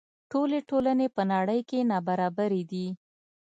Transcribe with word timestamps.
ټولې 0.31 0.59
ټولنې 0.69 1.07
په 1.15 1.21
نړۍ 1.33 1.61
کې 1.69 1.87
نابرابرې 1.91 2.63
دي. 2.71 2.87